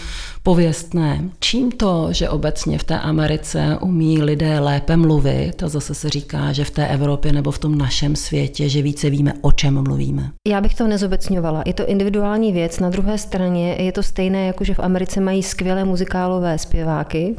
[0.43, 1.25] pověstné.
[1.41, 6.53] Čím to, že obecně v té Americe umí lidé lépe mluvit a zase se říká,
[6.53, 10.31] že v té Evropě nebo v tom našem světě, že více víme, o čem mluvíme?
[10.49, 11.63] Já bych to nezobecňovala.
[11.67, 12.81] Je to individuální věc.
[12.81, 17.37] Na druhé straně je to stejné, jako že v Americe mají skvělé muzikálové zpěváky,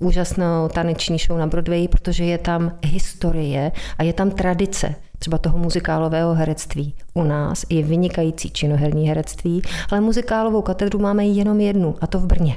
[0.00, 4.94] úžasnou taneční show na Broadway, protože je tam historie a je tam tradice.
[5.18, 6.94] třeba toho muzikálového herectví.
[7.14, 12.26] U nás je vynikající činoherní herectví, ale muzikálovou katedru máme jenom jednu, a to v
[12.26, 12.56] Brně.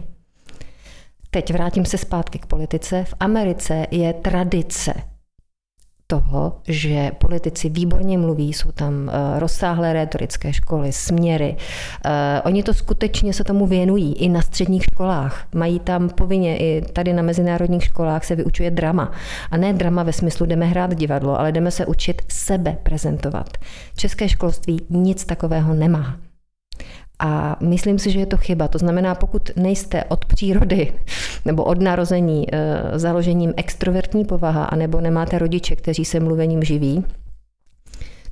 [1.30, 3.04] Teď vrátím se zpátky k politice.
[3.04, 4.94] V Americe je tradice
[6.08, 11.56] toho, že politici výborně mluví, jsou tam eh, rozsáhlé retorické školy, směry.
[12.06, 15.48] Eh, oni to skutečně se tomu věnují i na středních školách.
[15.56, 19.12] Mají tam povinně, i tady na mezinárodních školách se vyučuje drama.
[19.52, 23.58] A ne drama ve smyslu jdeme hrát divadlo, ale jdeme se učit sebe prezentovat.
[23.96, 26.18] České školství nic takového nemá.
[27.26, 28.68] A myslím si, že je to chyba.
[28.68, 30.94] To znamená, pokud nejste od přírody
[31.46, 37.06] nebo od narození e, založením extrovertní povaha, anebo nemáte rodiče, kteří se mluvením živí,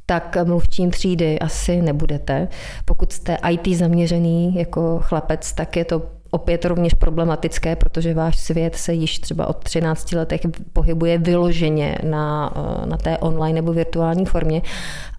[0.05, 2.47] tak mluvčím třídy asi nebudete.
[2.85, 6.01] Pokud jste IT zaměřený jako chlapec, tak je to
[6.31, 10.41] opět rovněž problematické, protože váš svět se již třeba od 13 letech
[10.73, 14.61] pohybuje vyloženě na, eh, na té online nebo virtuální formě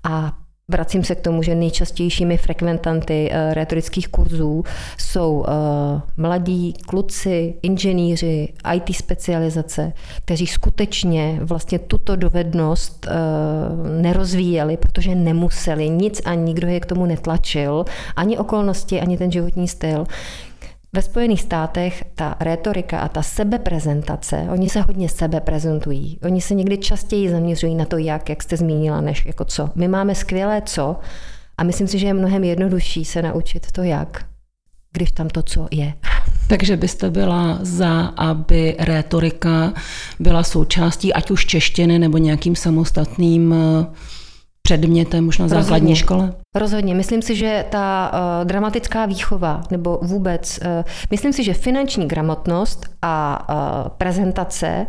[0.04, 0.32] a
[0.68, 4.64] Vracím se k tomu, že nejčastějšími frekventanty uh, retorických kurzů
[4.98, 5.44] jsou uh,
[6.16, 9.92] mladí kluci, inženýři, IT specializace,
[10.24, 17.06] kteří skutečně vlastně tuto dovednost uh, nerozvíjeli, protože nemuseli, nic a nikdo je k tomu
[17.06, 17.84] netlačil,
[18.16, 20.06] ani okolnosti, ani ten životní styl.
[20.94, 26.18] Ve Spojených státech ta retorika a ta sebeprezentace, oni se hodně sebe prezentují.
[26.22, 29.70] Oni se někdy častěji zaměřují na to, jak, jak jste zmínila, než jako co.
[29.74, 30.96] My máme skvělé co
[31.58, 34.24] a myslím si, že je mnohem jednodušší se naučit to jak,
[34.92, 35.94] když tam to co je.
[36.48, 39.72] Takže byste byla za, aby rétorika
[40.20, 43.54] byla součástí ať už češtiny nebo nějakým samostatným
[44.62, 45.96] předmětem už na základní Rozhodně.
[45.96, 46.34] škole?
[46.54, 46.94] Rozhodně.
[46.94, 52.86] Myslím si, že ta uh, dramatická výchova, nebo vůbec, uh, myslím si, že finanční gramotnost
[53.02, 54.86] a uh, prezentace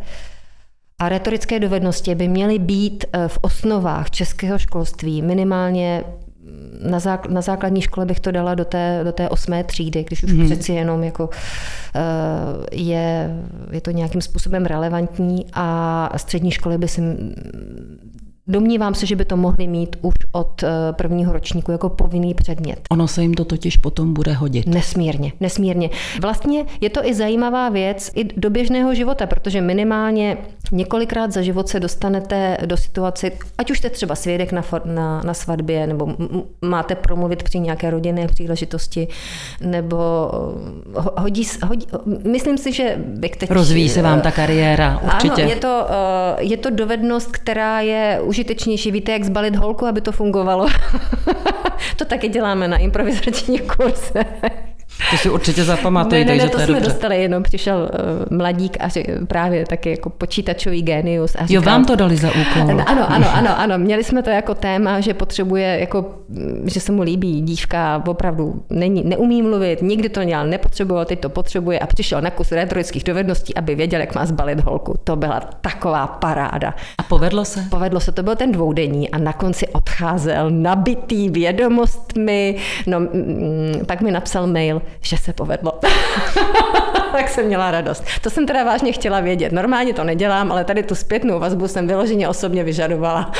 [0.99, 6.03] a retorické dovednosti by měly být uh, v osnovách českého školství minimálně
[6.89, 10.23] na, zák- na základní škole bych to dala do té, do té osmé třídy, když
[10.23, 10.45] už hmm.
[10.45, 11.31] přeci jenom jako, uh,
[12.71, 13.29] je,
[13.71, 17.01] je to nějakým způsobem relevantní a střední školy by si
[18.47, 22.79] Domnívám se, že by to mohli mít už od eh, prvního ročníku jako povinný předmět.
[22.89, 24.67] Ono se jim to totiž potom bude hodit.
[24.67, 25.89] Nesmírně, nesmírně.
[26.21, 30.37] Vlastně je to i zajímavá věc i do běžného života, protože minimálně
[30.71, 35.33] několikrát za život se dostanete do situace, ať už jste třeba svědek na, na, na
[35.33, 36.15] svatbě, nebo
[36.61, 39.07] máte promluvit při nějaké rodinné příležitosti,
[39.61, 40.31] nebo
[40.97, 41.87] eh, hodí, hodí
[42.31, 43.51] myslím si, že bych teď...
[43.51, 45.41] Rozvíjí se vám ta kariéra, určitě.
[45.41, 48.91] Ano, je to, eh, je to dovednost, která je užitečnější.
[48.91, 50.67] Víte, jak zbalit holku, aby to fungovalo?
[51.97, 54.72] to taky děláme na improvizačních kurzech.
[55.11, 56.89] To si určitě zapamatujte, ne, ne, že to, to jsme dobře.
[56.89, 57.89] dostali, jenom přišel
[58.29, 61.35] uh, mladík a ři, právě taky jako počítačový genius.
[61.39, 62.81] A říkal, jo, vám to dali za úkol.
[62.85, 63.77] Ano, ano, ano, ano.
[63.77, 66.05] Měli jsme to jako téma, že potřebuje, jako,
[66.65, 71.29] že se mu líbí dívka, opravdu není, neumí mluvit, nikdy to dělal, nepotřeboval, teď to
[71.29, 74.95] potřebuje a přišel na kus retorických dovedností, aby věděl, jak má zbalit holku.
[75.03, 76.73] To byla taková paráda.
[76.97, 77.65] A povedlo se?
[77.69, 82.55] Povedlo se, to byl ten dvoudenní a na konci odcházel nabitý vědomostmi,
[82.87, 83.07] no, m,
[83.85, 85.79] pak mi napsal mail, že se povedlo.
[87.11, 88.03] tak jsem měla radost.
[88.21, 89.51] To jsem teda vážně chtěla vědět.
[89.51, 93.31] Normálně to nedělám, ale tady tu zpětnou vazbu jsem vyloženě osobně vyžadovala.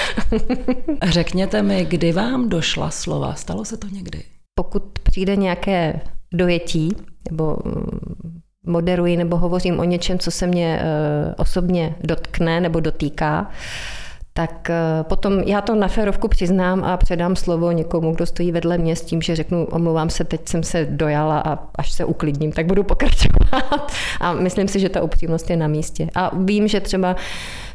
[1.03, 3.35] Řekněte mi, kdy vám došla slova?
[3.35, 4.23] Stalo se to někdy?
[4.55, 5.99] Pokud přijde nějaké
[6.33, 6.95] dojetí,
[7.31, 13.51] nebo mm, moderuji, nebo hovořím o něčem, co se mě eh, osobně dotkne nebo dotýká,
[14.33, 18.77] tak eh, potom já to na férovku přiznám a předám slovo někomu, kdo stojí vedle
[18.77, 22.51] mě s tím, že řeknu, omlouvám se, teď jsem se dojala a až se uklidním,
[22.51, 23.91] tak budu pokračovat.
[24.21, 26.09] A myslím si, že ta upřímnost je na místě.
[26.15, 27.15] A vím, že třeba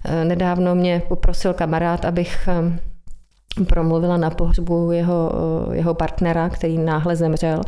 [0.05, 5.33] eh, nedávno mě poprosil kamarád, abych eh, promluvila na pohřbu jeho,
[5.73, 7.61] jeho partnera, který náhle zemřel.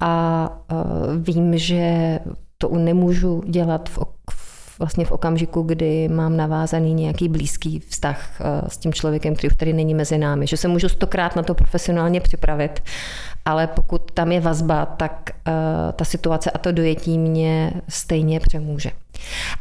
[0.00, 0.50] A
[1.16, 2.18] vím, že
[2.58, 3.98] to nemůžu dělat v,
[4.78, 9.56] vlastně v okamžiku, kdy mám navázaný nějaký blízký vztah eh, s tím člověkem, který už
[9.56, 12.82] tady není mezi námi, že se můžu stokrát na to profesionálně připravit,
[13.44, 15.52] ale pokud tam je vazba, tak uh,
[15.92, 18.90] ta situace a to dojetí mě stejně přemůže.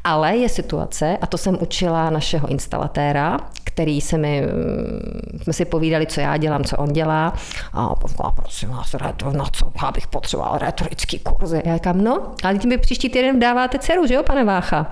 [0.03, 3.37] Ale je situace, a to jsem učila našeho instalatéra,
[3.73, 7.33] který se mi, mm, jsme si povídali, co já dělám, co on dělá.
[7.73, 8.95] A povedala, prosím vás,
[9.33, 11.61] na co já bych potřeboval retorický kurzy.
[11.65, 14.91] Já říkám, no, ale tím by příští týden dáváte dceru, že jo, pane Vácha?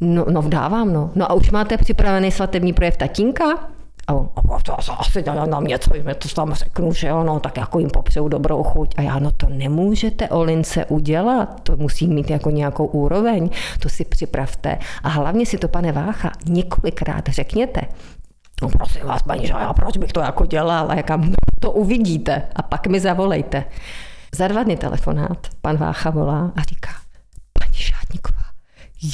[0.00, 1.10] No, no vdávám, no.
[1.14, 3.44] No a už máte připravený svatební projev tatínka?
[4.06, 5.24] A on, a to asi
[5.60, 8.94] mě, co jim to tam řeknu, že jo, no, tak jako jim popřeju dobrou chuť.
[8.96, 13.50] A já, no to nemůžete o lince udělat, to musí mít jako nějakou úroveň,
[13.80, 14.78] to si připravte.
[15.02, 17.80] A hlavně si to, pane Vácha, několikrát řekněte,
[18.62, 20.94] No prosím vás, paní Žája, proč bych to jako dělala?
[20.94, 23.64] Jaká no, to uvidíte a pak mi zavolejte.
[24.34, 26.90] Za dva dny telefonát, pan Vácha volá a říká,
[27.58, 28.42] paní Šátníková,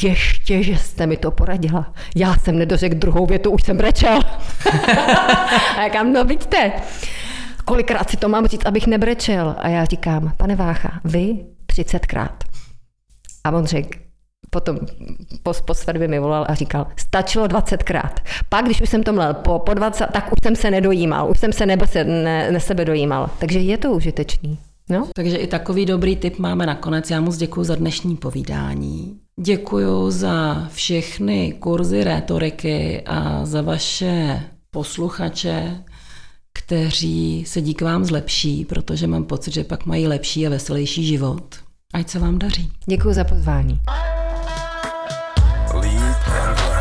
[0.03, 1.93] ještě, že jste mi to poradila.
[2.17, 4.21] Já jsem nedořekl druhou větu, už jsem brečel.
[5.77, 6.73] a jaká, no vidíte,
[7.65, 9.55] kolikrát si to mám říct, abych nebrečel.
[9.59, 12.35] A já říkám, pane Vácha, vy 30krát.
[13.45, 13.99] A on řekl,
[14.51, 14.79] potom
[15.43, 18.13] po, po svatbě mi volal a říkal, stačilo 20krát.
[18.49, 21.39] Pak, když už jsem to mlel po, po 20, tak už jsem se nedojímal, už
[21.39, 23.31] jsem se nebo se ne, ne sebe dojímal.
[23.39, 24.59] Takže je to užitečný.
[24.89, 25.09] No?
[25.15, 27.11] Takže i takový dobrý tip máme nakonec.
[27.11, 29.19] Já moc děkuji za dnešní povídání.
[29.41, 34.43] Děkuji za všechny kurzy rétoriky a za vaše
[34.75, 35.85] posluchače,
[36.53, 41.57] kteří se díky vám zlepší, protože mám pocit, že pak mají lepší a veselější život.
[41.95, 42.73] Ať se vám daří.
[42.87, 43.81] Děkuji za pozvání.
[45.75, 46.72] Lead and